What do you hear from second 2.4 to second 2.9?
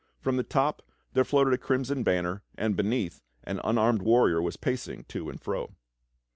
and